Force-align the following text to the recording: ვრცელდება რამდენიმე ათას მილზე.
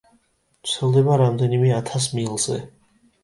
ვრცელდება 0.61 1.17
რამდენიმე 1.23 1.69
ათას 1.81 2.09
მილზე. 2.19 2.57